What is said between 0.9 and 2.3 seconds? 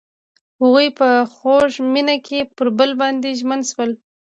په خوږ مینه